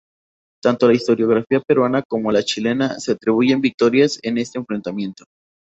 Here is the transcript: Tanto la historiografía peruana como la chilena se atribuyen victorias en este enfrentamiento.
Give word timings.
Tanto 0.63 0.87
la 0.87 0.95
historiografía 0.95 1.59
peruana 1.61 2.01
como 2.01 2.31
la 2.31 2.41
chilena 2.43 2.99
se 2.99 3.11
atribuyen 3.11 3.61
victorias 3.61 4.17
en 4.23 4.39
este 4.39 4.57
enfrentamiento. 4.57 5.25